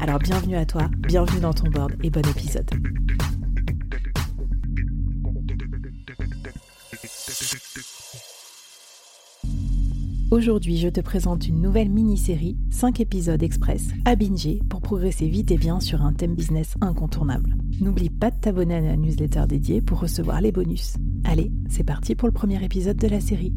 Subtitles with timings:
[0.00, 2.68] Alors bienvenue à toi, bienvenue dans ton board et bon épisode.
[10.30, 15.52] Aujourd'hui, je te présente une nouvelle mini-série, 5 épisodes express à binger pour progresser vite
[15.52, 17.56] et bien sur un thème business incontournable.
[17.80, 20.96] N'oublie pas de t'abonner à la newsletter dédiée pour recevoir les bonus.
[21.24, 23.52] Allez, c'est parti pour le premier épisode de la série.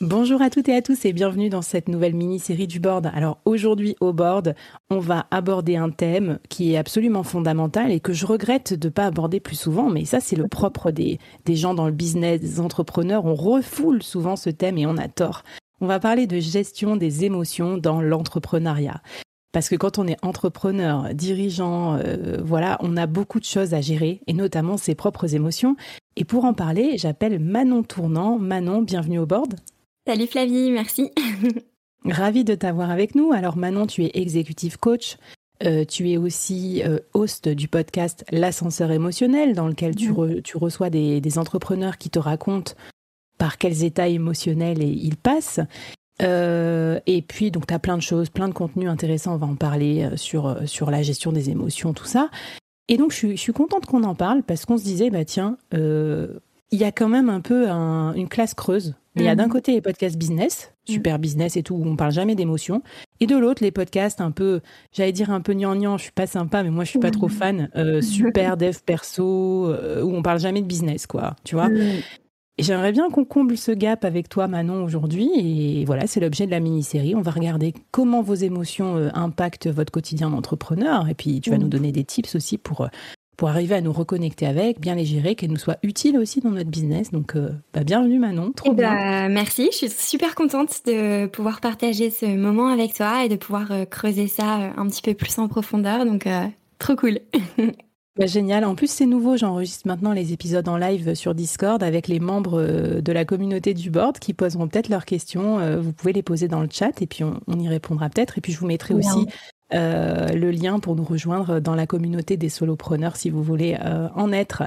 [0.00, 3.10] Bonjour à toutes et à tous et bienvenue dans cette nouvelle mini-série du board.
[3.12, 4.54] Alors aujourd'hui au board,
[4.90, 8.92] on va aborder un thème qui est absolument fondamental et que je regrette de ne
[8.92, 12.40] pas aborder plus souvent, mais ça c'est le propre des, des gens dans le business,
[12.40, 13.24] des entrepreneurs.
[13.24, 15.42] On refoule souvent ce thème et on a tort.
[15.80, 19.02] On va parler de gestion des émotions dans l'entrepreneuriat.
[19.50, 23.80] Parce que quand on est entrepreneur, dirigeant, euh, voilà, on a beaucoup de choses à
[23.80, 25.74] gérer, et notamment ses propres émotions.
[26.14, 28.38] Et pour en parler, j'appelle Manon Tournant.
[28.38, 29.56] Manon, bienvenue au board.
[30.08, 31.10] Salut Flavie, merci.
[32.06, 33.32] Ravi de t'avoir avec nous.
[33.32, 35.18] Alors Manon, tu es executive coach.
[35.62, 41.38] Euh, tu es aussi euh, host du podcast L'ascenseur émotionnel, dans lequel tu, reçois des,
[41.38, 42.72] entrepreneurs qui te racontent
[43.36, 45.60] par quels états émotionnels ils passent.
[46.22, 49.34] Euh, et puis, donc, tu as plein de choses, plein de contenus intéressants.
[49.34, 52.30] On va en parler sur, sur la gestion des émotions, tout ça.
[52.88, 56.78] Et donc, je, suis contente qu'on en parle parce qu'on se disait, bah tiens, il
[56.78, 59.52] y a quand même un peu une classe creuse il y a d'un mhm.
[59.52, 62.82] côté les podcasts business, super business et tout, où on parle jamais d'émotion.
[63.20, 64.60] Et de l'autre, les podcasts un peu,
[64.92, 67.28] j'allais dire un peu gnangnan, je suis pas sympa, mais moi je suis pas trop
[67.28, 71.68] fan, euh, super dev perso, euh, où on parle jamais de business, quoi, tu vois.
[72.60, 75.30] Et j'aimerais bien qu'on comble ce gap avec toi, Manon, aujourd'hui.
[75.36, 77.14] Et voilà, c'est l'objet de la mini-série.
[77.14, 81.08] On va regarder comment vos émotions euh, impactent votre quotidien d'entrepreneur.
[81.08, 82.88] Et puis, tu vas nous donner des tips aussi pour
[83.38, 86.50] pour arriver à nous reconnecter avec, bien les gérer, qu'elles nous soient utiles aussi dans
[86.50, 87.12] notre business.
[87.12, 88.92] Donc, euh, bah, bienvenue Manon, trop eh bien.
[88.92, 93.36] Bah, merci, je suis super contente de pouvoir partager ce moment avec toi et de
[93.36, 96.04] pouvoir euh, creuser ça euh, un petit peu plus en profondeur.
[96.04, 96.28] Donc,
[96.78, 97.20] trop cool.
[98.18, 98.64] Bah, génial.
[98.64, 99.36] En plus, c'est nouveau.
[99.36, 103.90] J'enregistre maintenant les épisodes en live sur Discord avec les membres de la communauté du
[103.92, 105.78] board qui poseront peut-être leurs questions.
[105.80, 108.36] Vous pouvez les poser dans le chat et puis on, y répondra peut-être.
[108.36, 109.28] Et puis je vous mettrai aussi
[109.74, 114.08] euh, le lien pour nous rejoindre dans la communauté des solopreneurs si vous voulez euh,
[114.14, 114.64] en être.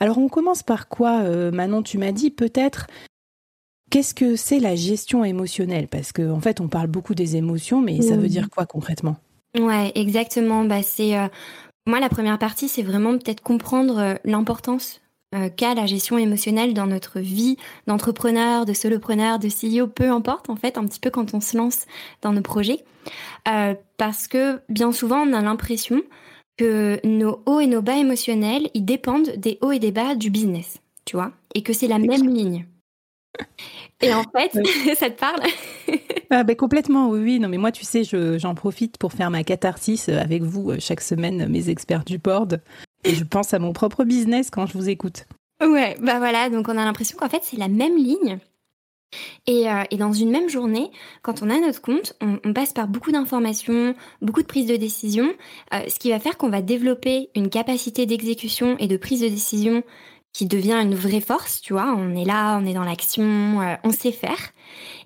[0.00, 1.82] Alors on commence par quoi, euh, Manon?
[1.82, 2.86] Tu m'as dit peut-être
[3.90, 5.88] qu'est-ce que c'est la gestion émotionnelle?
[5.88, 9.16] Parce qu'en en fait on parle beaucoup des émotions, mais ça veut dire quoi concrètement?
[9.58, 10.64] Ouais, exactement.
[10.64, 11.14] Bah c'est
[11.86, 15.00] moi la première partie, c'est vraiment peut-être comprendre l'importance
[15.34, 17.56] euh, la gestion émotionnelle dans notre vie
[17.86, 21.56] d'entrepreneur, de solopreneur, de CEO, peu importe en fait, un petit peu quand on se
[21.56, 21.86] lance
[22.22, 22.84] dans nos projets.
[23.48, 26.02] Euh, parce que bien souvent, on a l'impression
[26.56, 30.30] que nos hauts et nos bas émotionnels, ils dépendent des hauts et des bas du
[30.30, 32.66] business, tu vois, et que c'est la même ligne.
[34.00, 34.52] Et en fait,
[34.96, 35.40] ça te parle?
[36.30, 37.40] Ah ben complètement, oui, oui.
[37.40, 41.00] Non, mais moi, tu sais, j'en profite pour faire ma catharsis avec vous euh, chaque
[41.00, 42.60] semaine, mes experts du board.
[43.04, 45.26] Et je pense à mon propre business quand je vous écoute.
[45.60, 48.38] Ouais, bah voilà, donc on a l'impression qu'en fait c'est la même ligne.
[49.46, 50.90] Et, euh, et, dans une même journée,
[51.22, 55.32] quand on a notre compte, on, passe par beaucoup d'informations, beaucoup de prises de décision,
[55.72, 59.28] euh, ce qui va faire qu'on va développer une capacité d'exécution et de prise de
[59.28, 59.84] décision
[60.34, 61.94] qui devient une vraie force, tu vois.
[61.96, 64.52] On est là, on est dans l'action, euh, on sait faire.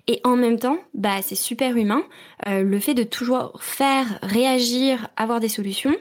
[0.07, 2.03] Et en même temps, bah c'est super humain.
[2.47, 5.95] le fait de toujours faire, réagir, avoir des solutions,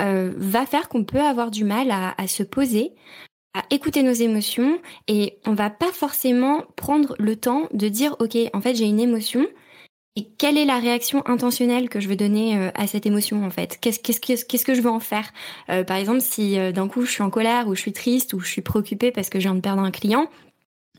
[0.00, 2.92] euh, va faire qu'on peut avoir du mal à, se poser,
[3.52, 4.78] à écouter nos émotions
[5.08, 9.00] et on va pas forcément prendre le temps de dire ok en fait j'ai une
[9.00, 9.44] émotion
[10.16, 13.50] et quelle est la réaction intentionnelle que je veux donner euh, à cette émotion en
[13.50, 13.78] fait?
[13.80, 15.32] Qu'est-ce que je veux en faire?
[15.70, 18.40] Euh, Par exemple si d'un coup je suis en colère ou je suis triste ou
[18.40, 20.28] je suis préoccupée parce que je viens de perdre un client,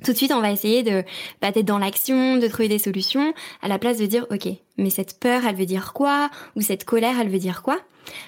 [0.03, 1.03] Tout de suite, on va essayer de
[1.41, 4.47] bah, d'être dans l'action, de trouver des solutions, à la place de dire ok,
[4.77, 6.29] mais cette peur, elle veut dire quoi?
[6.55, 7.79] Ou cette colère, elle veut dire quoi?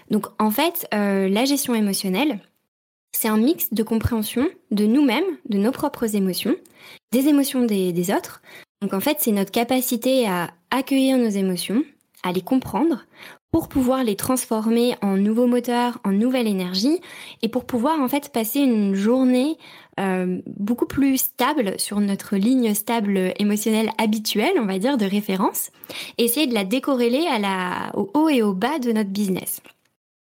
[0.09, 2.39] Donc en fait, euh, la gestion émotionnelle,
[3.13, 6.55] c'est un mix de compréhension de nous-mêmes, de nos propres émotions,
[7.13, 8.41] des émotions des, des autres.
[8.81, 11.83] Donc en fait, c'est notre capacité à accueillir nos émotions,
[12.23, 13.05] à les comprendre,
[13.51, 16.99] pour pouvoir les transformer en nouveaux moteurs, en nouvelle énergie,
[17.41, 19.57] et pour pouvoir en fait passer une journée
[19.99, 25.69] euh, beaucoup plus stable sur notre ligne stable émotionnelle habituelle, on va dire, de référence,
[26.17, 29.61] et essayer de la décorréler à la, au haut et au bas de notre business.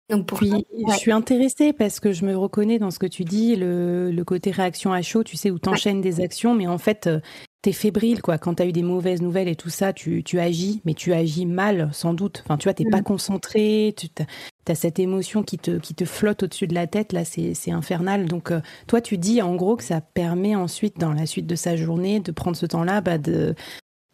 [0.10, 0.54] Donc pour Puis,
[0.88, 4.24] je suis intéressée parce que je me reconnais dans ce que tu dis, le, le
[4.24, 7.20] côté réaction à chaud, tu sais, où tu enchaînes des actions, mais en fait, euh,
[7.62, 8.38] t'es fébrile, quoi.
[8.38, 11.46] Quand t'as eu des mauvaises nouvelles et tout ça, tu, tu agis, mais tu agis
[11.46, 12.44] mal, sans doute.
[12.46, 13.04] Enfin, tu vois, t'es pas mm.
[13.04, 14.08] concentré, tu
[14.68, 18.26] as cette émotion qui te, qui te flotte au-dessus de la tête, là, c'est infernal.
[18.26, 21.56] Donc, euh, toi, tu dis, en gros, que ça permet ensuite, dans la suite de
[21.56, 23.56] sa journée, de prendre ce temps-là, bah, de,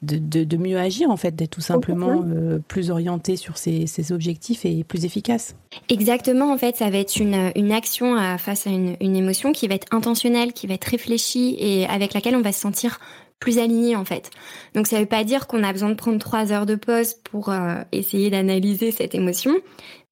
[0.03, 4.11] de, de, mieux agir, en fait, d'être tout simplement euh, plus orienté sur ses, ses,
[4.11, 5.55] objectifs et plus efficace.
[5.89, 9.51] Exactement, en fait, ça va être une, une action à, face à une, une émotion
[9.53, 12.99] qui va être intentionnelle, qui va être réfléchie et avec laquelle on va se sentir
[13.43, 14.31] plus aligné en fait.
[14.73, 17.49] Donc ça veut pas dire qu'on a besoin de prendre trois heures de pause pour
[17.49, 19.53] euh, essayer d'analyser cette émotion.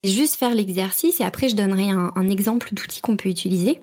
[0.04, 3.80] C'est juste faire l'exercice et après je donnerai un, exemple d'outil qu'on peut utiliser.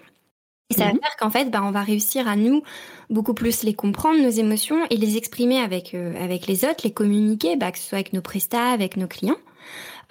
[0.71, 0.99] Et ça va mhm.
[1.01, 2.63] faire qu'en fait, bah, on va réussir à nous
[3.09, 6.93] beaucoup plus les comprendre, nos émotions, et les exprimer avec, euh, avec les autres, les
[6.93, 9.39] communiquer, bah, que ce soit avec nos prestats, avec nos clients.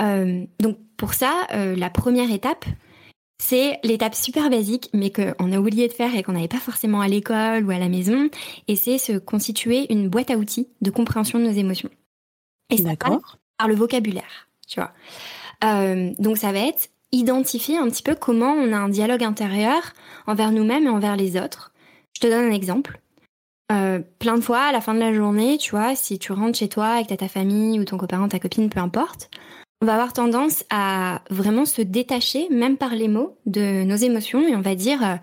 [0.02, 2.66] Euh, donc pour ça, la première étape,
[3.40, 7.02] c'est l'étape super basique, mais qu'on a oublié de faire et qu'on n'avait pas forcément
[7.02, 8.30] à l'école ou à la maison,
[8.68, 11.90] et c'est se constituer une boîte à outils de compréhension de nos émotions.
[12.70, 12.96] Et ça
[13.58, 14.92] par le vocabulaire, tu vois.
[15.64, 19.94] Euh, donc ça va être identifier un petit peu comment on a un dialogue intérieur
[20.28, 21.74] envers nous-mêmes et envers les autres.
[22.14, 23.00] Je te donne un exemple.
[23.72, 26.58] Euh, plein de fois, à la fin de la journée, tu vois, si tu rentres
[26.58, 29.30] chez toi t'as ta famille ou ton copain, ta copine, peu importe,
[29.82, 34.48] on va avoir tendance à vraiment se détacher, même par les mots, de nos émotions
[34.48, 35.16] et on va dire euh,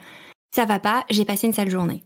[0.55, 2.05] ça va pas, j'ai passé une sale journée.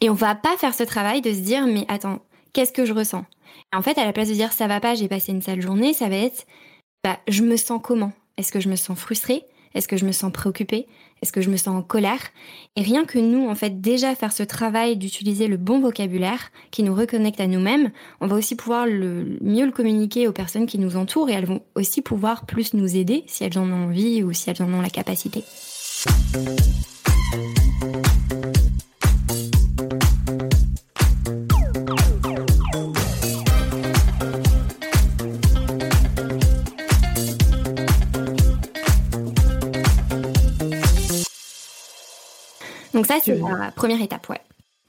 [0.00, 2.20] Et on va pas faire ce travail de se dire mais attends,
[2.52, 3.24] qu'est-ce que je ressens?
[3.72, 5.94] En fait, à la place de dire ça va pas, j'ai passé une sale journée,
[5.94, 6.46] ça va être
[7.02, 8.12] bah je me sens comment?
[8.36, 9.44] Est-ce que je me sens frustrée?
[9.74, 10.86] Est-ce que je me sens préoccupée?
[11.22, 12.20] Est-ce que je me sens en colère?
[12.76, 16.82] Et rien que nous, en fait, déjà faire ce travail d'utiliser le bon vocabulaire qui
[16.82, 17.90] nous reconnecte à nous-mêmes,
[18.20, 21.46] on va aussi pouvoir le, mieux le communiquer aux personnes qui nous entourent et elles
[21.46, 24.72] vont aussi pouvoir plus nous aider si elles en ont envie ou si elles en
[24.72, 25.44] ont la capacité.
[43.04, 44.40] Donc ça, c'est la première étape, ouais.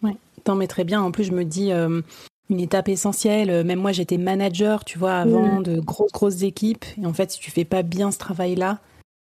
[0.01, 0.15] Ouais,
[0.45, 1.01] t'en mets très bien.
[1.01, 2.01] En plus, je me dis, euh,
[2.49, 5.63] une étape essentielle, euh, même moi, j'étais manager, tu vois, avant, mm.
[5.63, 6.85] de grosses, grosses équipes.
[7.01, 8.79] Et en fait, si tu fais pas bien ce travail-là,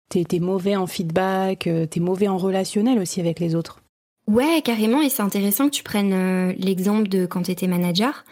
[0.09, 3.81] t'es es mauvais en feedback, euh, t'es mauvais en relationnel aussi avec les autres.
[4.27, 5.01] Ouais, carrément.
[5.01, 8.25] Et c'est intéressant que tu prennes l'exemple de quand tu étais manager.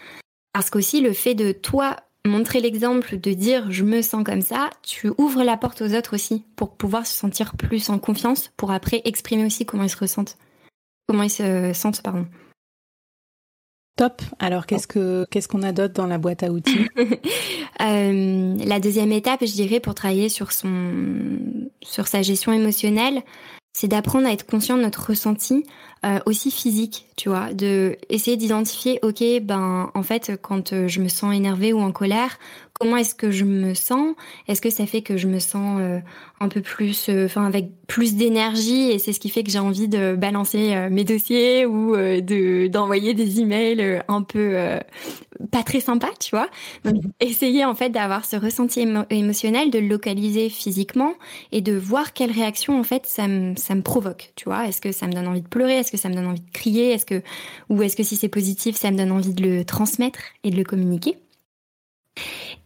[0.52, 1.96] Parce qu'aussi, le fait de toi
[2.26, 6.14] montrer l'exemple, de dire je me sens comme ça, tu ouvres la porte aux autres
[6.14, 9.96] aussi pour pouvoir se sentir plus en confiance, pour après exprimer aussi comment ils se
[9.96, 10.36] ressentent.
[11.10, 12.24] Comment ils se sentent, pardon.
[13.96, 14.22] Top.
[14.38, 16.86] Alors qu'est-ce que qu'est-ce qu'on a d'autre dans la boîte à outils?
[17.82, 20.70] Euh, La deuxième étape, je dirais, pour travailler sur son
[21.82, 23.22] sur sa gestion émotionnelle,
[23.72, 25.64] c'est d'apprendre à être conscient de notre ressenti
[26.04, 31.00] euh, aussi physique, tu vois, de essayer d'identifier, ok, ben en fait quand euh, je
[31.00, 32.38] me sens énervée ou en colère,
[32.80, 34.14] comment est-ce que je me sens?
[34.48, 36.00] Est-ce que ça fait que je me sens euh,
[36.40, 39.58] un peu plus, euh, enfin avec plus d'énergie et c'est ce qui fait que j'ai
[39.58, 44.56] envie de balancer euh, mes dossiers ou de d'envoyer des emails un peu
[45.52, 46.48] pas très sympas, tu vois?
[46.84, 51.14] Donc, essayer en fait d'avoir ce ressenti émotionnel, de le localiser physiquement
[51.52, 54.66] et de voir quelle réaction en fait ça me ça me provoque, tu vois?
[54.68, 55.74] Est-ce que ça me donne envie de pleurer?
[55.78, 56.92] Est-ce que ça me donne envie de crier?
[56.92, 57.22] Est-ce que
[57.68, 60.56] ou est-ce que si c'est positif, ça me donne envie de le transmettre et de
[60.56, 61.16] le communiquer?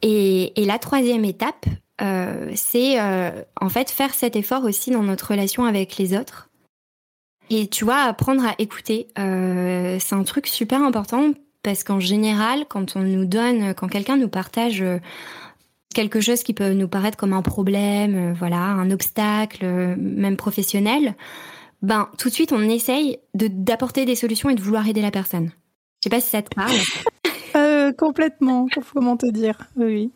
[0.03, 1.67] Et, la troisième étape,
[2.01, 6.49] euh, c'est euh, en fait faire cet effort aussi dans notre relation avec les autres.
[7.51, 11.33] Et tu vois, apprendre à écouter, euh, c'est un truc super important
[11.63, 14.85] parce qu'en général, quand on nous donne, quand quelqu'un nous partage
[15.95, 19.65] quelque chose qui peut nous paraître comme un problème, voilà, un obstacle,
[19.97, 21.15] même professionnel,
[21.81, 25.53] ben tout de suite on essaye d'apporter des solutions et de vouloir aider la personne.
[26.03, 26.77] Je sais pas si ça te parle.
[27.93, 30.11] Complètement, comment te dire, oui.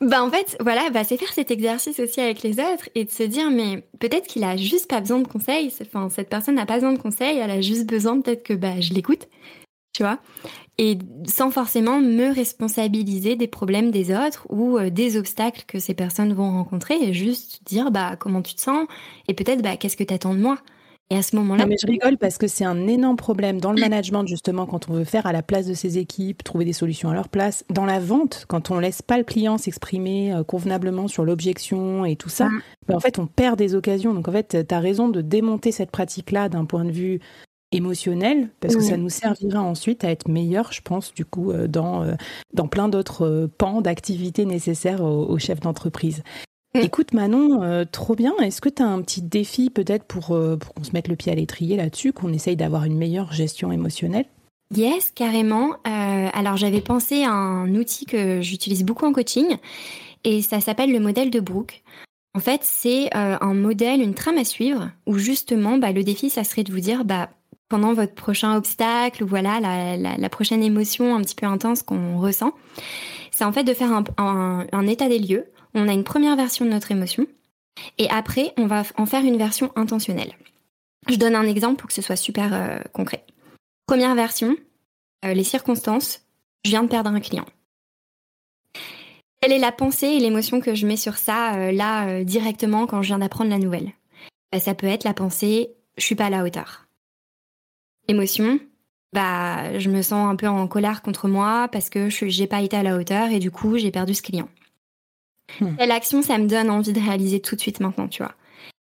[0.00, 3.10] Bah en fait, voilà, bah c'est faire cet exercice aussi avec les autres et de
[3.10, 5.72] se dire mais peut-être qu'il a juste pas besoin de conseils.
[5.80, 8.80] Enfin, cette personne n'a pas besoin de conseils, elle a juste besoin peut-être que bah
[8.80, 9.28] je l'écoute,
[9.94, 10.18] tu vois,
[10.76, 15.94] et sans forcément me responsabiliser des problèmes des autres ou euh, des obstacles que ces
[15.94, 18.86] personnes vont rencontrer et juste dire bah comment tu te sens
[19.28, 20.58] et peut-être bah qu'est-ce que t'attends de moi.
[21.10, 21.66] Et à ce moment-là.
[21.66, 24.94] mais je rigole parce que c'est un énorme problème dans le management, justement, quand on
[24.94, 27.64] veut faire à la place de ses équipes, trouver des solutions à leur place.
[27.68, 32.16] Dans la vente, quand on laisse pas le client s'exprimer euh, convenablement sur l'objection et
[32.16, 32.48] tout ça,
[32.88, 34.14] ben, en fait, on perd des occasions.
[34.14, 37.20] Donc, en fait, tu as raison de démonter cette pratique-là d'un point de vue
[37.70, 41.66] émotionnel, parce que ça nous servira ensuite à être meilleurs, je pense, du coup, euh,
[41.66, 42.14] dans, euh,
[42.54, 46.22] dans plein d'autres pans d'activités nécessaires aux chefs d'entreprise.
[46.82, 48.34] Écoute Manon, euh, trop bien.
[48.42, 51.14] Est-ce que tu as un petit défi peut-être pour, euh, pour qu'on se mette le
[51.14, 54.24] pied à l'étrier là-dessus, qu'on essaye d'avoir une meilleure gestion émotionnelle?
[54.74, 55.74] Yes, carrément.
[55.86, 59.56] Euh, alors j'avais pensé à un outil que j'utilise beaucoup en coaching
[60.24, 61.84] et ça s'appelle le modèle de Brooke.
[62.36, 66.42] En fait, c'est un modèle, une trame à suivre où justement bah, le défi, ça
[66.42, 67.30] serait de vous dire bah,
[67.68, 72.52] pendant votre prochain obstacle ou voilà la, prochaine émotion un petit peu intense qu'on ressent,
[73.30, 76.70] c'est en fait de faire un état des lieux on a une première version de
[76.70, 77.26] notre émotion
[77.98, 80.32] et après, on va en faire une version intentionnelle.
[81.08, 83.24] Je donne un exemple pour que ce soit super euh, concret.
[83.86, 84.56] Première version,
[85.24, 86.22] euh, les circonstances,
[86.64, 87.44] je viens de perdre un client.
[89.40, 93.02] Quelle est la pensée et l'émotion que je mets sur ça euh, là directement quand
[93.02, 93.92] je viens d'apprendre la nouvelle
[94.58, 96.86] Ça peut être la pensée je suis pas à la hauteur.
[98.08, 98.58] Émotion,
[99.12, 102.62] bah je me sens un peu en colère contre moi parce que je j'ai pas
[102.62, 104.48] été à la hauteur et du coup j'ai perdu ce client.
[105.60, 105.76] Hmm.
[105.78, 108.34] Quelle action ça me donne envie de réaliser tout de suite maintenant, tu vois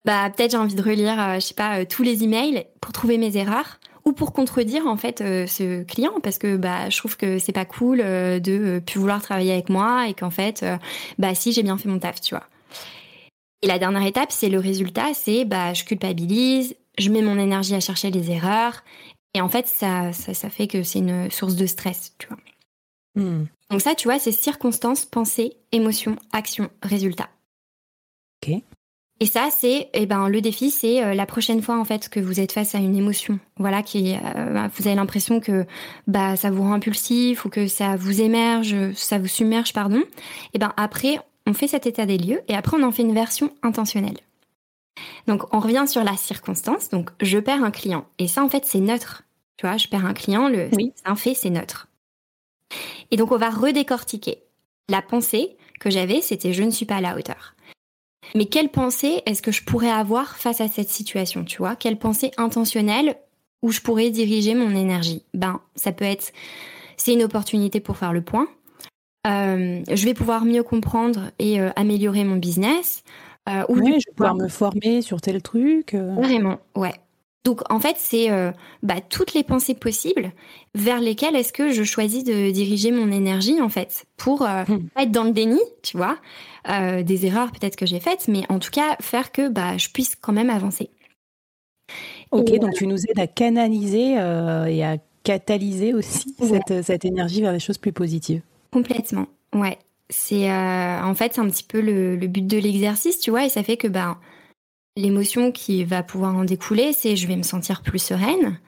[0.04, 2.92] Bah peut-être j'ai envie de relire, euh, je sais pas, euh, tous les emails pour
[2.92, 6.96] trouver mes erreurs ou pour contredire en fait euh, ce client parce que bah je
[6.96, 10.64] trouve que c'est pas cool de plus vouloir travailler avec moi et qu'en fait
[11.18, 12.46] bah si j'ai bien fait mon taf, tu vois.
[13.62, 17.74] Et la dernière étape, c'est le résultat, c'est bah je culpabilise, je mets mon énergie
[17.74, 18.82] à chercher les erreurs
[19.34, 22.38] et en fait ça ça, ça fait que c'est une source de stress, tu vois.
[23.16, 23.44] Hmm.
[23.70, 27.28] Donc ça, tu vois, c'est circonstances, pensée, émotion, action, résultat.
[28.42, 28.62] Ok.
[29.22, 32.20] Et ça, c'est, eh ben, le défi, c'est euh, la prochaine fois en fait que
[32.20, 35.66] vous êtes face à une émotion, voilà, qui, euh, bah, vous avez l'impression que
[36.06, 39.98] bah ça vous rend impulsif ou que ça vous émerge, ça vous submerge, pardon.
[39.98, 40.06] Et
[40.54, 43.14] eh ben après, on fait cet état des lieux et après on en fait une
[43.14, 44.16] version intentionnelle.
[45.26, 46.88] Donc on revient sur la circonstance.
[46.88, 49.24] Donc je perds un client et ça en fait c'est neutre.
[49.58, 50.94] Tu vois, je perds un client, le, oui.
[50.96, 51.89] c'est un fait, c'est neutre.
[53.10, 54.38] Et donc on va redécortiquer.
[54.88, 57.54] La pensée que j'avais, c'était je ne suis pas à la hauteur.
[58.34, 61.76] Mais quelle pensée est-ce que je pourrais avoir face à cette situation, tu vois?
[61.76, 63.16] Quelle pensée intentionnelle
[63.62, 65.24] où je pourrais diriger mon énergie?
[65.34, 66.32] Ben, ça peut être,
[66.96, 68.46] c'est une opportunité pour faire le point.
[69.26, 73.02] Euh, je vais pouvoir mieux comprendre et euh, améliorer mon business.
[73.48, 75.94] Euh, ou je vais pouvoir me former sur tel truc.
[75.94, 76.94] Vraiment, ouais.
[77.44, 80.32] Donc en fait, c'est euh, bah, toutes les pensées possibles
[80.74, 84.88] vers lesquelles est-ce que je choisis de diriger mon énergie en fait pour euh, hmm.
[84.98, 86.18] être dans le déni, tu vois,
[86.68, 89.88] euh, des erreurs peut-être que j'ai faites, mais en tout cas faire que bah, je
[89.88, 90.90] puisse quand même avancer.
[92.30, 96.36] Ok, donc tu nous aides à canaliser et à catalyser aussi
[96.84, 98.42] cette, énergie vers des choses plus positives.
[98.70, 99.78] Complètement, ouais.
[100.10, 103.48] C'est en fait c'est un petit peu le, le but de l'exercice, tu vois, et
[103.48, 104.18] ça fait que bah
[104.96, 108.58] L'émotion qui va pouvoir en découler, c'est je vais me sentir plus sereine.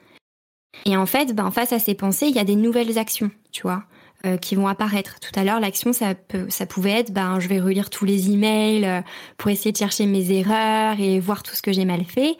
[0.85, 3.63] Et en fait, ben, face à ces pensées, il y a des nouvelles actions, tu
[3.63, 3.83] vois,
[4.25, 5.19] euh, qui vont apparaître.
[5.19, 6.13] Tout à l'heure, l'action, ça,
[6.49, 9.01] ça pouvait être, ben, je vais relire tous les emails euh,
[9.37, 12.37] pour essayer de chercher mes erreurs et voir tout ce que j'ai mal fait.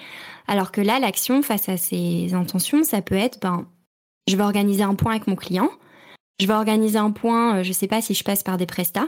[0.47, 3.67] Alors que là, l'action, face à ces intentions, ça peut être, ben,
[4.27, 5.69] je vais organiser un point avec mon client.
[6.39, 9.07] Je vais organiser un point, euh, je sais pas si je passe par des prestats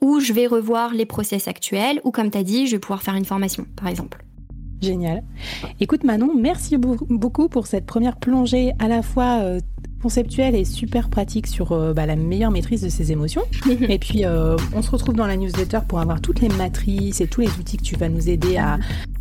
[0.00, 3.02] ou je vais revoir les process actuels, ou comme tu as dit, je vais pouvoir
[3.02, 4.24] faire une formation, par exemple.
[4.80, 5.24] Génial.
[5.80, 9.60] Écoute Manon, merci beaucoup pour cette première plongée à la fois euh,
[10.00, 13.42] conceptuelle et super pratique sur euh, bah, la meilleure maîtrise de ses émotions.
[13.88, 17.26] et puis, euh, on se retrouve dans la newsletter pour avoir toutes les matrices et
[17.26, 18.78] tous les outils que tu vas nous aider à,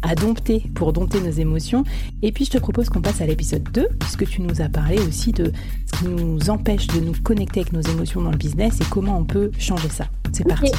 [0.08, 1.84] à dompter, pour dompter nos émotions.
[2.22, 5.00] Et puis, je te propose qu'on passe à l'épisode 2, puisque tu nous as parlé
[5.00, 5.52] aussi de
[5.86, 9.18] ce qui nous empêche de nous connecter avec nos émotions dans le business et comment
[9.18, 10.08] on peut changer ça.
[10.32, 10.72] C'est parti.